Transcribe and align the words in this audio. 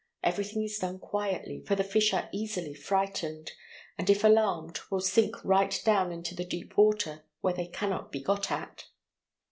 Everything 0.23 0.63
is 0.63 0.79
done 0.79 0.97
quietly, 0.97 1.59
for 1.67 1.75
the 1.75 1.83
fish 1.83 2.11
are 2.11 2.27
easily 2.31 2.73
frightened, 2.73 3.51
and 3.99 4.09
if 4.09 4.23
alarmed 4.23 4.79
will 4.89 4.99
sink 4.99 5.35
right 5.45 5.79
down 5.85 6.11
into 6.11 6.33
the 6.33 6.43
deep 6.43 6.75
water, 6.75 7.23
where 7.41 7.53
they 7.53 7.67
cannot 7.67 8.11
be 8.11 8.19
got 8.23 8.49
at. 8.49 8.85